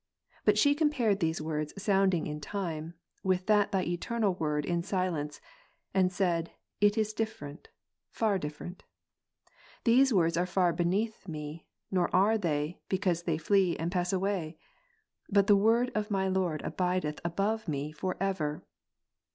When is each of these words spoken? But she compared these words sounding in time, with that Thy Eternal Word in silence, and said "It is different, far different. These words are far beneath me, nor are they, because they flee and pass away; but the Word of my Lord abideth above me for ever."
But 0.45 0.57
she 0.57 0.73
compared 0.73 1.19
these 1.19 1.43
words 1.43 1.75
sounding 1.79 2.25
in 2.25 2.41
time, 2.41 2.95
with 3.21 3.45
that 3.45 3.71
Thy 3.71 3.83
Eternal 3.83 4.33
Word 4.33 4.65
in 4.65 4.81
silence, 4.81 5.39
and 5.93 6.11
said 6.11 6.49
"It 6.79 6.97
is 6.97 7.13
different, 7.13 7.67
far 8.09 8.39
different. 8.39 8.81
These 9.83 10.11
words 10.11 10.37
are 10.37 10.47
far 10.47 10.73
beneath 10.73 11.27
me, 11.27 11.67
nor 11.91 12.09
are 12.15 12.39
they, 12.39 12.81
because 12.89 13.21
they 13.21 13.37
flee 13.37 13.77
and 13.77 13.91
pass 13.91 14.11
away; 14.11 14.57
but 15.29 15.45
the 15.45 15.55
Word 15.55 15.91
of 15.93 16.09
my 16.09 16.27
Lord 16.27 16.63
abideth 16.63 17.21
above 17.23 17.67
me 17.67 17.91
for 17.91 18.17
ever." 18.19 18.63